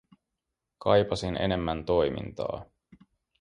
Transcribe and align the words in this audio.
Kaipasin 0.77 1.37
enemmän 1.41 1.85
toimintaa. 1.85 2.65